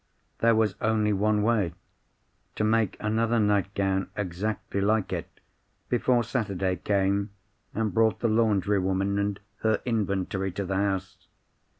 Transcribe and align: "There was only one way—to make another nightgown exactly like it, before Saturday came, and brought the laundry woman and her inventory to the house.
"There 0.39 0.55
was 0.55 0.73
only 0.81 1.13
one 1.13 1.43
way—to 1.43 2.63
make 2.63 2.97
another 2.99 3.39
nightgown 3.39 4.09
exactly 4.17 4.81
like 4.81 5.13
it, 5.13 5.29
before 5.89 6.23
Saturday 6.23 6.77
came, 6.77 7.29
and 7.75 7.93
brought 7.93 8.19
the 8.19 8.27
laundry 8.27 8.79
woman 8.79 9.19
and 9.19 9.39
her 9.57 9.79
inventory 9.85 10.51
to 10.53 10.65
the 10.65 10.75
house. 10.77 11.27